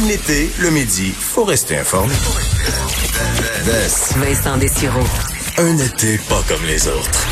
Même 0.00 0.08
l'été, 0.08 0.50
le 0.60 0.70
midi, 0.70 1.12
faut 1.12 1.44
rester 1.44 1.76
informé. 1.76 2.14
Vincent 4.16 4.56
Dessureau. 4.56 5.04
Un 5.58 5.76
été 5.78 6.18
pas 6.28 6.42
comme 6.48 6.64
les 6.64 6.86
autres. 6.88 7.26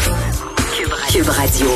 Cube 1.11 1.29
Radio. 1.29 1.69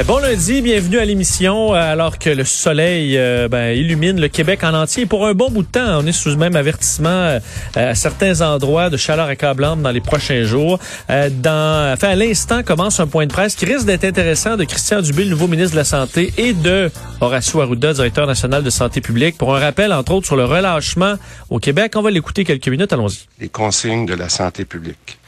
Eh, 0.00 0.04
Bon 0.04 0.18
lundi, 0.18 0.62
bienvenue 0.62 0.98
à 0.98 1.04
l'émission. 1.04 1.74
euh, 1.74 1.92
Alors 1.92 2.18
que 2.18 2.30
le 2.30 2.44
soleil 2.44 3.18
euh, 3.18 3.48
ben, 3.48 3.76
illumine 3.76 4.18
le 4.18 4.28
Québec 4.28 4.64
en 4.64 4.72
entier. 4.72 5.04
Pour 5.04 5.26
un 5.26 5.34
bon 5.34 5.50
bout 5.50 5.62
de 5.62 5.68
temps, 5.68 5.98
on 6.00 6.06
est 6.06 6.12
sous 6.12 6.30
le 6.30 6.36
même 6.36 6.56
avertissement 6.56 7.08
euh, 7.10 7.38
à 7.74 7.94
certains 7.94 8.40
endroits 8.40 8.88
de 8.88 8.96
chaleur 8.96 9.26
accablante 9.26 9.82
dans 9.82 9.90
les 9.90 10.00
prochains 10.00 10.44
jours. 10.44 10.78
Euh, 11.10 11.28
dans, 11.30 11.96
à 12.00 12.14
l'instant 12.14 12.62
commence 12.62 12.98
un 12.98 13.06
point 13.06 13.26
de 13.26 13.32
presse 13.32 13.54
qui 13.54 13.66
risque 13.66 13.84
d'être 13.84 14.04
intéressant 14.04 14.56
de 14.56 14.64
Christian 14.64 15.02
Dubé, 15.02 15.26
nouveau 15.26 15.48
ministre 15.48 15.72
de 15.72 15.76
la 15.76 15.84
Santé, 15.84 16.32
et 16.38 16.54
de 16.54 16.90
Horacio 17.20 17.60
Arruda, 17.60 17.92
directeur 17.92 18.26
national 18.26 18.62
de 18.62 18.70
santé 18.70 19.02
publique, 19.02 19.36
pour 19.36 19.54
un 19.54 19.60
rappel, 19.60 19.92
entre 19.92 20.12
autres, 20.12 20.26
sur 20.26 20.36
le 20.36 20.46
relâchement 20.46 21.16
au 21.50 21.58
Québec. 21.58 21.92
On 21.96 22.02
va 22.02 22.10
l'écouter 22.10 22.44
quelques 22.44 22.68
minutes. 22.68 22.92
Allons-y. 22.94 23.26
les 23.38 23.50
consignes 23.50 24.06
de 24.06 24.14
la 24.14 24.30
santé 24.30 24.64
publique. 24.64 25.18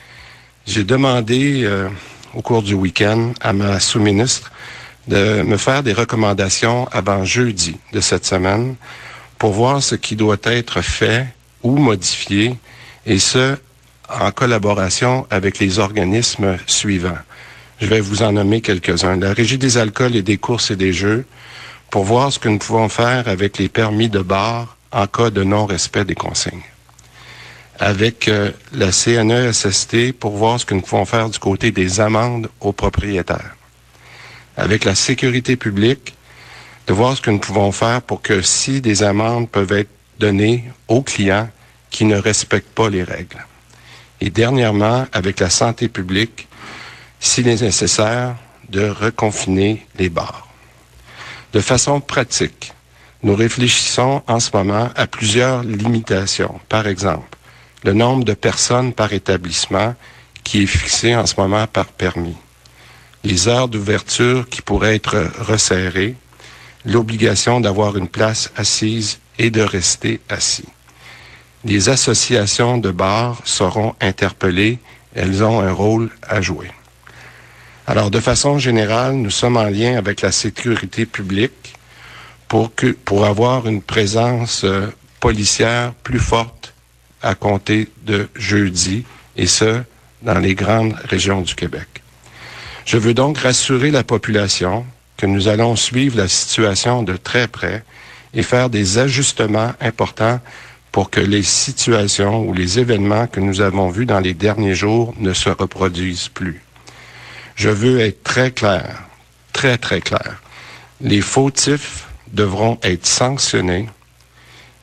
J'ai 0.66 0.84
demandé 0.84 1.68
au 2.34 2.40
cours 2.40 2.62
du 2.62 2.74
week-end 2.74 3.32
à 3.40 3.52
ma 3.52 3.78
sous-ministre 3.80 4.50
de 5.08 5.42
me 5.42 5.56
faire 5.56 5.82
des 5.82 5.92
recommandations 5.92 6.88
avant 6.92 7.24
jeudi 7.24 7.76
de 7.92 8.00
cette 8.00 8.24
semaine 8.24 8.76
pour 9.38 9.52
voir 9.52 9.82
ce 9.82 9.94
qui 9.94 10.16
doit 10.16 10.36
être 10.44 10.80
fait 10.82 11.26
ou 11.62 11.76
modifié, 11.76 12.56
et 13.06 13.18
ce, 13.18 13.56
en 14.08 14.30
collaboration 14.30 15.26
avec 15.30 15.58
les 15.58 15.78
organismes 15.78 16.56
suivants. 16.66 17.18
Je 17.80 17.86
vais 17.86 18.00
vous 18.00 18.22
en 18.22 18.32
nommer 18.32 18.60
quelques-uns. 18.60 19.16
La 19.16 19.32
Régie 19.32 19.58
des 19.58 19.78
alcools 19.78 20.14
et 20.16 20.22
des 20.22 20.38
courses 20.38 20.70
et 20.70 20.76
des 20.76 20.92
jeux, 20.92 21.24
pour 21.90 22.04
voir 22.04 22.32
ce 22.32 22.38
que 22.38 22.48
nous 22.48 22.58
pouvons 22.58 22.88
faire 22.88 23.28
avec 23.28 23.58
les 23.58 23.68
permis 23.68 24.08
de 24.08 24.20
bar 24.20 24.76
en 24.92 25.06
cas 25.06 25.30
de 25.30 25.42
non-respect 25.42 26.04
des 26.04 26.14
consignes 26.14 26.62
avec 27.82 28.28
euh, 28.28 28.52
la 28.72 28.92
CNESST 28.92 30.12
pour 30.12 30.36
voir 30.36 30.60
ce 30.60 30.64
que 30.64 30.74
nous 30.74 30.82
pouvons 30.82 31.04
faire 31.04 31.28
du 31.28 31.38
côté 31.40 31.72
des 31.72 32.00
amendes 32.00 32.48
aux 32.60 32.72
propriétaires. 32.72 33.56
Avec 34.56 34.84
la 34.84 34.94
sécurité 34.94 35.56
publique, 35.56 36.14
de 36.86 36.92
voir 36.92 37.16
ce 37.16 37.22
que 37.22 37.30
nous 37.30 37.38
pouvons 37.38 37.72
faire 37.72 38.02
pour 38.02 38.22
que 38.22 38.42
si 38.42 38.80
des 38.80 39.02
amendes 39.02 39.48
peuvent 39.48 39.72
être 39.72 39.90
données 40.18 40.64
aux 40.88 41.02
clients 41.02 41.48
qui 41.90 42.04
ne 42.04 42.16
respectent 42.16 42.74
pas 42.74 42.90
les 42.90 43.02
règles. 43.02 43.44
Et 44.20 44.30
dernièrement, 44.30 45.06
avec 45.12 45.40
la 45.40 45.50
santé 45.50 45.88
publique, 45.88 46.48
s'il 47.20 47.48
est 47.48 47.62
nécessaire, 47.62 48.36
de 48.68 48.88
reconfiner 48.88 49.86
les 49.98 50.08
bars. 50.08 50.48
De 51.52 51.60
façon 51.60 52.00
pratique, 52.00 52.72
nous 53.22 53.34
réfléchissons 53.36 54.22
en 54.26 54.40
ce 54.40 54.50
moment 54.54 54.90
à 54.96 55.06
plusieurs 55.06 55.62
limitations. 55.62 56.58
Par 56.68 56.86
exemple, 56.86 57.36
le 57.84 57.92
nombre 57.92 58.24
de 58.24 58.34
personnes 58.34 58.92
par 58.92 59.12
établissement 59.12 59.94
qui 60.42 60.62
est 60.62 60.66
fixé 60.66 61.14
en 61.14 61.26
ce 61.26 61.34
moment 61.36 61.66
par 61.66 61.86
permis, 61.86 62.36
les 63.24 63.48
heures 63.48 63.68
d'ouverture 63.68 64.48
qui 64.48 64.62
pourraient 64.62 64.96
être 64.96 65.30
resserrées, 65.40 66.16
l'obligation 66.84 67.60
d'avoir 67.60 67.96
une 67.96 68.08
place 68.08 68.50
assise 68.56 69.20
et 69.38 69.50
de 69.50 69.62
rester 69.62 70.20
assis. 70.28 70.68
Les 71.64 71.88
associations 71.88 72.78
de 72.78 72.90
bars 72.90 73.40
seront 73.44 73.94
interpellées, 74.00 74.78
elles 75.14 75.44
ont 75.44 75.60
un 75.60 75.72
rôle 75.72 76.10
à 76.22 76.40
jouer. 76.40 76.70
Alors, 77.86 78.10
de 78.10 78.20
façon 78.20 78.58
générale, 78.58 79.14
nous 79.14 79.30
sommes 79.30 79.56
en 79.56 79.64
lien 79.64 79.96
avec 79.96 80.20
la 80.22 80.32
sécurité 80.32 81.06
publique 81.06 81.74
pour, 82.48 82.74
que, 82.74 82.92
pour 82.92 83.24
avoir 83.24 83.66
une 83.66 83.82
présence 83.82 84.64
euh, 84.64 84.88
policière 85.20 85.92
plus 86.02 86.18
forte 86.18 86.74
à 87.22 87.34
compter 87.34 87.88
de 88.04 88.28
jeudi, 88.34 89.04
et 89.36 89.46
ce, 89.46 89.82
dans 90.22 90.38
les 90.38 90.54
grandes 90.54 90.94
régions 91.04 91.40
du 91.40 91.54
Québec. 91.54 92.01
Je 92.84 92.98
veux 92.98 93.14
donc 93.14 93.38
rassurer 93.38 93.90
la 93.90 94.04
population 94.04 94.84
que 95.16 95.26
nous 95.26 95.48
allons 95.48 95.76
suivre 95.76 96.16
la 96.16 96.28
situation 96.28 97.02
de 97.02 97.16
très 97.16 97.46
près 97.48 97.84
et 98.34 98.42
faire 98.42 98.70
des 98.70 98.98
ajustements 98.98 99.72
importants 99.80 100.40
pour 100.90 101.10
que 101.10 101.20
les 101.20 101.42
situations 101.42 102.42
ou 102.46 102.52
les 102.52 102.78
événements 102.78 103.26
que 103.26 103.40
nous 103.40 103.60
avons 103.60 103.88
vus 103.88 104.06
dans 104.06 104.20
les 104.20 104.34
derniers 104.34 104.74
jours 104.74 105.14
ne 105.18 105.32
se 105.32 105.48
reproduisent 105.48 106.28
plus. 106.28 106.60
Je 107.54 107.70
veux 107.70 108.00
être 108.00 108.22
très 108.22 108.50
clair, 108.50 109.02
très 109.52 109.78
très 109.78 110.00
clair. 110.00 110.42
Les 111.00 111.20
fautifs 111.20 112.06
devront 112.32 112.78
être 112.82 113.06
sanctionnés 113.06 113.88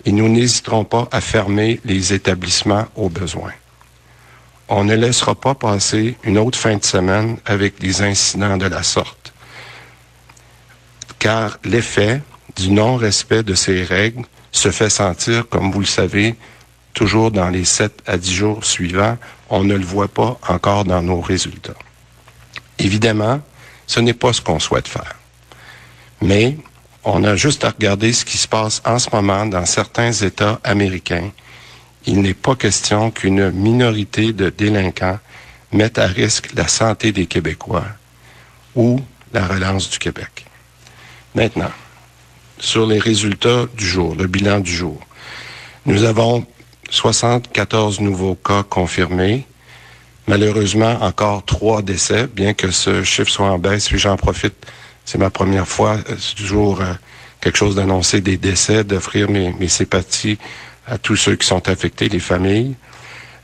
et 0.05 0.11
nous 0.11 0.29
n'hésiterons 0.29 0.85
pas 0.85 1.07
à 1.11 1.21
fermer 1.21 1.79
les 1.85 2.13
établissements 2.13 2.85
au 2.95 3.09
besoin. 3.09 3.51
On 4.69 4.83
ne 4.83 4.95
laissera 4.95 5.33
pas 5.33 5.55
passer 5.55 6.15
une 6.23 6.37
autre 6.37 6.57
fin 6.57 6.77
de 6.77 6.83
semaine 6.83 7.37
avec 7.45 7.79
des 7.79 8.03
incidents 8.03 8.55
de 8.55 8.67
la 8.67 8.83
sorte. 8.83 9.33
Car 11.17 11.57
l'effet 11.63 12.21
du 12.55 12.69
non-respect 12.69 13.41
de 13.41 13.55
ces 13.55 13.83
règles 13.83 14.23
se 14.51 14.69
fait 14.69 14.89
sentir, 14.91 15.49
comme 15.49 15.71
vous 15.71 15.79
le 15.79 15.85
savez, 15.85 16.35
toujours 16.93 17.31
dans 17.31 17.49
les 17.49 17.65
7 17.65 18.03
à 18.05 18.17
10 18.17 18.33
jours 18.33 18.65
suivants. 18.65 19.17
On 19.49 19.63
ne 19.63 19.75
le 19.75 19.85
voit 19.85 20.07
pas 20.07 20.39
encore 20.47 20.85
dans 20.85 21.01
nos 21.01 21.19
résultats. 21.19 21.73
Évidemment, 22.77 23.41
ce 23.87 23.99
n'est 23.99 24.13
pas 24.13 24.33
ce 24.33 24.41
qu'on 24.41 24.59
souhaite 24.59 24.87
faire. 24.87 25.15
Mais 26.21 26.57
on 27.03 27.23
a 27.23 27.35
juste 27.35 27.63
à 27.63 27.69
regarder 27.69 28.13
ce 28.13 28.23
qui 28.23 28.37
se 28.37 28.47
passe 28.47 28.81
en 28.85 28.99
ce 28.99 29.09
moment 29.11 29.45
dans 29.45 29.65
certains 29.65 30.11
États 30.11 30.59
américains. 30.63 31.31
Il 32.05 32.21
n'est 32.21 32.33
pas 32.33 32.55
question 32.55 33.11
qu'une 33.11 33.51
minorité 33.51 34.33
de 34.33 34.49
délinquants 34.49 35.19
mette 35.71 35.97
à 35.97 36.07
risque 36.07 36.53
la 36.55 36.67
santé 36.67 37.11
des 37.11 37.25
Québécois 37.25 37.85
ou 38.75 38.99
la 39.33 39.45
relance 39.45 39.89
du 39.89 39.99
Québec. 39.99 40.45
Maintenant, 41.35 41.71
sur 42.59 42.85
les 42.87 42.99
résultats 42.99 43.65
du 43.77 43.85
jour, 43.85 44.15
le 44.15 44.27
bilan 44.27 44.59
du 44.59 44.71
jour. 44.71 44.99
Nous 45.85 46.03
avons 46.03 46.45
74 46.89 48.01
nouveaux 48.01 48.35
cas 48.35 48.63
confirmés. 48.63 49.45
Malheureusement, 50.27 50.97
encore 51.01 51.45
trois 51.45 51.81
décès, 51.81 52.27
bien 52.27 52.53
que 52.53 52.71
ce 52.71 53.03
chiffre 53.03 53.29
soit 53.31 53.49
en 53.49 53.57
baisse. 53.57 53.87
Puis 53.87 53.99
j'en 53.99 54.17
profite, 54.17 54.55
c'est 55.05 55.17
ma 55.17 55.29
première 55.29 55.67
fois, 55.67 55.97
euh, 56.09 56.15
c'est 56.19 56.35
toujours 56.35 56.81
euh, 56.81 56.93
quelque 57.41 57.57
chose 57.57 57.75
d'annoncer 57.75 58.21
des 58.21 58.37
décès, 58.37 58.83
d'offrir 58.83 59.29
mes, 59.29 59.53
mes 59.53 59.67
sympathies 59.67 60.37
à 60.89 60.97
tous 60.97 61.15
ceux 61.15 61.35
qui 61.35 61.47
sont 61.47 61.69
affectés, 61.69 62.09
les 62.09 62.19
familles. 62.19 62.75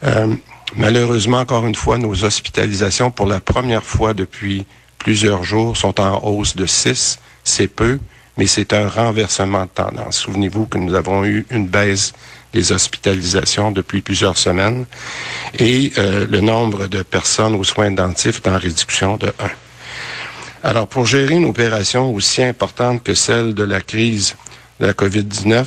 Euh, 0.04 0.36
malheureusement, 0.76 1.40
encore 1.40 1.66
une 1.66 1.76
fois, 1.76 1.98
nos 1.98 2.24
hospitalisations, 2.24 3.12
pour 3.12 3.28
la 3.28 3.40
première 3.40 3.84
fois 3.84 4.14
depuis 4.14 4.66
plusieurs 4.98 5.44
jours, 5.44 5.78
sont 5.78 6.00
en 6.02 6.24
hausse 6.24 6.56
de 6.56 6.66
6. 6.66 7.20
C'est 7.44 7.68
peu, 7.68 8.00
mais 8.38 8.48
c'est 8.48 8.74
un 8.74 8.90
renversement 8.90 9.64
de 9.64 9.70
tendance. 9.70 10.18
Souvenez-vous 10.18 10.66
que 10.66 10.78
nous 10.78 10.96
avons 10.96 11.24
eu 11.26 11.46
une 11.52 11.68
baisse 11.68 12.14
des 12.54 12.72
hospitalisations 12.72 13.72
depuis 13.72 14.02
plusieurs 14.02 14.38
semaines 14.38 14.86
et 15.60 15.92
euh, 15.98 16.26
le 16.30 16.40
nombre 16.40 16.88
de 16.88 17.04
personnes 17.04 17.54
aux 17.54 17.66
soins 17.66 17.88
intensifs 17.88 18.42
est 18.44 18.50
en 18.50 18.58
réduction 18.58 19.18
de 19.18 19.28
1. 19.28 19.32
Alors, 20.64 20.88
pour 20.88 21.06
gérer 21.06 21.36
une 21.36 21.46
opération 21.46 22.12
aussi 22.14 22.42
importante 22.42 23.04
que 23.04 23.14
celle 23.14 23.54
de 23.54 23.64
la 23.64 23.82
crise 23.82 24.36
de 24.80 24.88
la 24.88 24.94
COVID-19, 24.94 25.66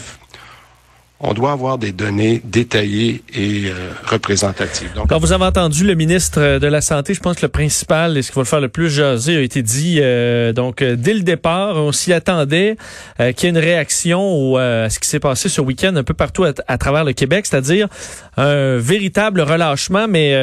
on 1.20 1.34
doit 1.34 1.50
avoir 1.50 1.78
des 1.78 1.90
données 1.90 2.40
détaillées 2.44 3.22
et 3.34 3.64
euh, 3.66 3.90
représentatives. 4.06 4.92
Donc, 4.94 5.08
Quand 5.08 5.18
vous 5.18 5.32
avez 5.32 5.44
entendu 5.44 5.84
le 5.84 5.94
ministre 5.94 6.58
de 6.58 6.66
la 6.68 6.80
Santé, 6.80 7.12
je 7.12 7.18
pense 7.18 7.36
que 7.36 7.42
le 7.42 7.48
principal 7.48 8.16
et 8.16 8.22
ce 8.22 8.30
qui 8.30 8.36
va 8.36 8.42
le 8.42 8.46
faire 8.46 8.60
le 8.60 8.68
plus 8.68 8.88
jaser 8.88 9.36
a 9.36 9.40
été 9.40 9.62
dit 9.62 9.98
euh, 10.00 10.52
donc 10.52 10.80
euh, 10.80 10.94
dès 10.96 11.14
le 11.14 11.22
départ, 11.22 11.76
on 11.76 11.90
s'y 11.90 12.12
attendait 12.12 12.76
qu'il 13.18 13.44
y 13.44 13.46
ait 13.46 13.50
une 13.50 13.58
réaction 13.58 14.56
à 14.56 14.88
ce 14.88 14.98
qui 14.98 15.08
s'est 15.08 15.18
passé 15.18 15.48
ce 15.48 15.60
week-end 15.60 15.94
un 15.96 16.04
peu 16.04 16.14
partout 16.14 16.44
à, 16.44 16.78
travers 16.78 17.04
le 17.04 17.12
Québec, 17.12 17.46
c'est-à-dire 17.46 17.88
un 18.36 18.76
véritable 18.76 19.40
relâchement, 19.40 20.06
mais 20.08 20.36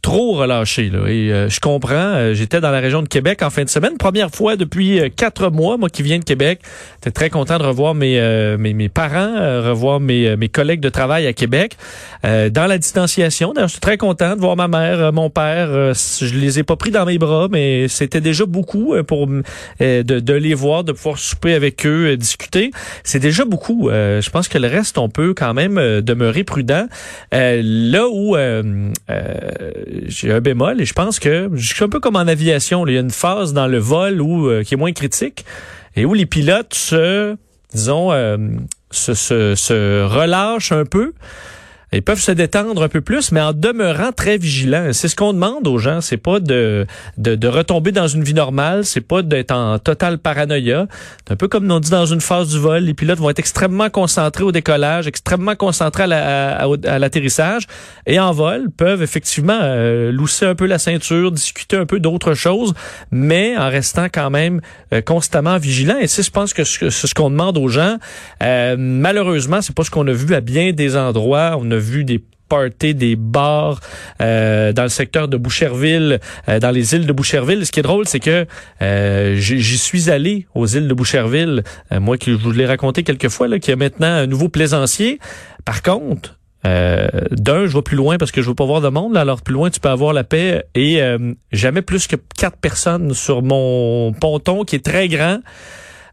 trop 0.00 0.32
relâché. 0.32 0.90
Là. 0.90 1.08
Et 1.08 1.48
je 1.48 1.60
comprends, 1.60 2.32
j'étais 2.34 2.60
dans 2.60 2.70
la 2.70 2.80
région 2.80 3.02
de 3.02 3.08
Québec 3.08 3.42
en 3.42 3.50
fin 3.50 3.64
de 3.64 3.68
semaine, 3.68 3.96
première 3.98 4.30
fois 4.30 4.56
depuis 4.56 5.00
quatre 5.16 5.50
mois, 5.50 5.76
moi 5.76 5.88
qui 5.88 6.02
viens 6.02 6.18
de 6.18 6.24
Québec, 6.24 6.60
j'étais 6.96 7.12
très 7.12 7.30
content 7.30 7.58
de 7.58 7.64
revoir 7.64 7.94
mes, 7.94 8.56
mes, 8.58 8.74
mes 8.74 8.88
parents, 8.88 9.34
revoir 9.62 9.91
mes, 10.00 10.28
euh, 10.28 10.36
mes 10.36 10.48
collègues 10.48 10.80
de 10.80 10.88
travail 10.88 11.26
à 11.26 11.32
Québec 11.32 11.76
euh, 12.24 12.50
dans 12.50 12.66
la 12.66 12.78
distanciation. 12.78 13.52
Je 13.56 13.66
suis 13.66 13.80
très 13.80 13.96
content 13.96 14.36
de 14.36 14.40
voir 14.40 14.56
ma 14.56 14.68
mère, 14.68 15.00
euh, 15.00 15.12
mon 15.12 15.30
père. 15.30 15.94
je 15.94 16.34
les 16.34 16.58
ai 16.58 16.62
pas 16.62 16.76
pris 16.76 16.90
dans 16.90 17.04
mes 17.04 17.18
bras, 17.18 17.48
mais 17.50 17.88
c'était 17.88 18.20
déjà 18.20 18.44
beaucoup 18.46 18.94
pour 19.06 19.26
de, 19.26 19.42
de, 20.00 20.32
les 20.32 20.54
voir, 20.54 20.84
de 20.84 20.92
pouvoir 20.92 21.18
souper 21.18 21.54
avec 21.54 21.86
eux, 21.86 22.16
discuter. 22.16 22.70
C'est 23.04 23.18
déjà 23.18 23.44
beaucoup. 23.44 23.88
je 23.90 24.30
pense 24.30 24.48
que 24.48 24.58
le 24.58 24.68
reste, 24.68 24.98
on 24.98 25.08
peut 25.08 25.34
quand 25.34 25.54
même 25.54 25.74
demeurer 26.00 26.44
prudent. 26.44 26.86
là 27.30 28.08
où 28.10 28.36
j'ai 30.06 30.32
un 30.32 30.40
bémol, 30.40 30.80
et 30.80 30.84
je 30.84 30.92
pense 30.92 31.18
que 31.18 31.50
je 31.54 31.74
suis 31.74 31.84
un 31.84 31.88
peu 31.88 32.00
comme 32.00 32.16
en 32.16 32.20
aviation. 32.20 32.86
il 32.86 32.94
y 32.94 32.96
a 32.96 33.00
une 33.00 33.10
phase 33.10 33.52
dans 33.52 33.66
le 33.66 33.78
vol 33.78 34.20
où 34.20 34.50
qui 34.64 34.74
est 34.74 34.78
moins 34.78 34.92
critique 34.92 35.44
et 35.96 36.04
où 36.04 36.14
les 36.14 36.26
pilotes 36.26 36.74
se 36.74 37.36
disons, 37.74 38.10
se, 38.92 39.14
se, 39.14 39.56
se 39.56 40.04
relâche 40.04 40.72
un 40.72 40.84
peu. 40.84 41.12
Ils 41.92 42.02
peuvent 42.02 42.20
se 42.20 42.32
détendre 42.32 42.82
un 42.82 42.88
peu 42.88 43.02
plus, 43.02 43.32
mais 43.32 43.40
en 43.40 43.52
demeurant 43.52 44.12
très 44.12 44.38
vigilants. 44.38 44.92
C'est 44.92 45.08
ce 45.08 45.16
qu'on 45.16 45.34
demande 45.34 45.66
aux 45.68 45.76
gens. 45.76 46.00
C'est 46.00 46.16
pas 46.16 46.40
de, 46.40 46.86
de, 47.18 47.34
de, 47.34 47.48
retomber 47.48 47.92
dans 47.92 48.06
une 48.06 48.24
vie 48.24 48.32
normale. 48.32 48.86
C'est 48.86 49.02
pas 49.02 49.20
d'être 49.20 49.52
en 49.52 49.78
total 49.78 50.18
paranoïa. 50.18 50.86
C'est 51.26 51.34
un 51.34 51.36
peu 51.36 51.48
comme 51.48 51.70
on 51.70 51.80
dit 51.80 51.90
dans 51.90 52.06
une 52.06 52.22
phase 52.22 52.48
du 52.48 52.58
vol. 52.58 52.84
Les 52.84 52.94
pilotes 52.94 53.18
vont 53.18 53.28
être 53.28 53.38
extrêmement 53.38 53.90
concentrés 53.90 54.44
au 54.44 54.52
décollage, 54.52 55.06
extrêmement 55.06 55.54
concentrés 55.54 56.04
à, 56.04 56.66
l'atterrissage. 56.98 57.66
Et 58.06 58.18
en 58.18 58.32
vol, 58.32 58.70
peuvent 58.74 59.02
effectivement 59.02 59.58
euh, 59.60 60.12
un 60.42 60.54
peu 60.54 60.66
la 60.66 60.78
ceinture, 60.78 61.30
discuter 61.30 61.76
un 61.76 61.86
peu 61.86 62.00
d'autres 62.00 62.34
choses, 62.34 62.72
mais 63.10 63.56
en 63.58 63.68
restant 63.68 64.06
quand 64.12 64.30
même 64.30 64.60
euh, 64.94 65.02
constamment 65.02 65.58
vigilants. 65.58 65.98
Et 66.00 66.06
c'est, 66.06 66.22
je 66.22 66.30
pense 66.30 66.54
que 66.54 66.64
c'est 66.64 66.90
ce 66.90 67.14
qu'on 67.14 67.30
demande 67.30 67.58
aux 67.58 67.68
gens. 67.68 67.98
Euh, 68.42 68.76
malheureusement, 68.78 69.60
c'est 69.60 69.74
pas 69.74 69.84
ce 69.84 69.90
qu'on 69.90 70.06
a 70.06 70.12
vu 70.12 70.34
à 70.34 70.40
bien 70.40 70.72
des 70.72 70.96
endroits. 70.96 71.58
Vu 71.82 72.04
des 72.04 72.22
parties, 72.52 72.94
des 72.94 73.16
bars 73.16 73.80
euh, 74.20 74.72
dans 74.74 74.82
le 74.82 74.90
secteur 74.90 75.26
de 75.26 75.38
Boucherville, 75.38 76.20
euh, 76.48 76.60
dans 76.60 76.70
les 76.70 76.94
îles 76.94 77.06
de 77.06 77.12
Boucherville. 77.12 77.64
Ce 77.64 77.72
qui 77.72 77.80
est 77.80 77.82
drôle, 77.82 78.06
c'est 78.06 78.20
que 78.20 78.46
euh, 78.82 79.36
j'y 79.36 79.78
suis 79.78 80.10
allé 80.10 80.46
aux 80.54 80.66
îles 80.66 80.86
de 80.86 80.94
Boucherville, 80.94 81.62
moi 81.90 82.18
qui 82.18 82.32
vous 82.32 82.52
l'ai 82.52 82.66
raconté 82.66 83.04
quelques 83.04 83.30
fois, 83.30 83.48
là, 83.48 83.58
qu'il 83.58 83.70
y 83.70 83.72
a 83.72 83.76
maintenant 83.76 84.06
un 84.06 84.26
nouveau 84.26 84.48
plaisancier. 84.50 85.18
Par 85.64 85.82
contre, 85.82 86.38
d'un, 86.64 87.66
je 87.66 87.74
vais 87.76 87.82
plus 87.82 87.96
loin 87.96 88.18
parce 88.18 88.30
que 88.30 88.42
je 88.42 88.48
veux 88.48 88.54
pas 88.54 88.66
voir 88.66 88.80
de 88.80 88.88
monde. 88.88 89.16
alors 89.16 89.40
plus 89.42 89.54
loin, 89.54 89.70
tu 89.70 89.80
peux 89.80 89.88
avoir 89.88 90.12
la 90.12 90.22
paix 90.22 90.64
et 90.74 91.00
jamais 91.52 91.82
plus 91.82 92.06
que 92.06 92.16
quatre 92.36 92.58
personnes 92.58 93.14
sur 93.14 93.42
mon 93.42 94.12
ponton 94.12 94.64
qui 94.64 94.76
est 94.76 94.84
très 94.84 95.08
grand. 95.08 95.38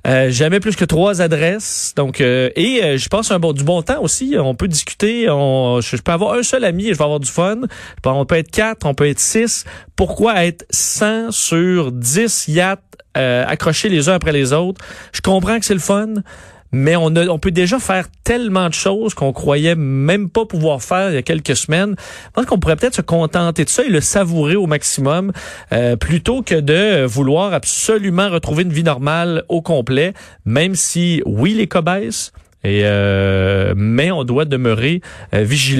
Euh, 0.07 0.31
jamais 0.31 0.59
plus 0.59 0.75
que 0.75 0.85
trois 0.85 1.21
adresses. 1.21 1.93
Donc 1.95 2.21
euh, 2.21 2.49
et 2.55 2.83
euh, 2.83 2.97
je 2.97 3.09
pense 3.09 3.31
un 3.31 3.39
bon 3.39 3.51
du 3.51 3.63
bon 3.63 3.81
temps 3.81 4.01
aussi. 4.01 4.35
On 4.39 4.55
peut 4.55 4.67
discuter. 4.67 5.29
On, 5.29 5.81
je, 5.81 5.97
peux 5.97 6.11
avoir 6.11 6.33
un 6.33 6.43
seul 6.43 6.63
ami 6.63 6.87
et 6.87 6.93
je 6.93 6.97
vais 6.97 7.03
avoir 7.03 7.19
du 7.19 7.29
fun. 7.29 7.61
On 8.05 8.25
peut 8.25 8.35
être 8.35 8.51
quatre, 8.51 8.85
on 8.85 8.93
peut 8.93 9.07
être 9.07 9.19
six. 9.19 9.65
Pourquoi 9.95 10.45
être 10.45 10.65
100 10.69 11.31
sur 11.31 11.91
10 11.91 12.47
yachts 12.47 12.81
accrochés 13.13 13.89
les 13.89 14.07
uns 14.07 14.13
après 14.13 14.31
les 14.31 14.53
autres? 14.53 14.83
Je 15.11 15.19
comprends 15.19 15.59
que 15.59 15.65
c'est 15.65 15.73
le 15.73 15.81
fun 15.81 16.13
mais 16.71 16.95
on, 16.95 17.15
a, 17.15 17.27
on 17.27 17.39
peut 17.39 17.51
déjà 17.51 17.79
faire 17.79 18.07
tellement 18.23 18.69
de 18.69 18.73
choses 18.73 19.13
qu'on 19.13 19.33
croyait 19.33 19.75
même 19.75 20.29
pas 20.29 20.45
pouvoir 20.45 20.81
faire 20.81 21.09
il 21.09 21.15
y 21.15 21.17
a 21.17 21.21
quelques 21.21 21.55
semaines. 21.55 21.95
Je 21.97 22.31
pense 22.33 22.45
qu'on 22.45 22.59
pourrait 22.59 22.75
peut-être 22.75 22.95
se 22.95 23.01
contenter 23.01 23.65
de 23.65 23.69
ça 23.69 23.83
et 23.83 23.89
le 23.89 24.01
savourer 24.01 24.55
au 24.55 24.67
maximum 24.67 25.31
euh, 25.71 25.95
plutôt 25.95 26.41
que 26.41 26.55
de 26.55 27.05
vouloir 27.05 27.53
absolument 27.53 28.29
retrouver 28.29 28.63
une 28.63 28.73
vie 28.73 28.83
normale 28.83 29.43
au 29.49 29.61
complet, 29.61 30.13
même 30.45 30.75
si 30.75 31.21
oui 31.25 31.53
les 31.53 31.67
cobayes, 31.67 32.31
et 32.63 32.81
euh, 32.83 33.73
mais 33.75 34.11
on 34.11 34.23
doit 34.23 34.45
demeurer 34.45 35.01
euh, 35.33 35.43
vigilant. 35.43 35.67